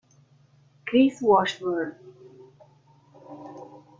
[0.87, 1.93] Chris Washburn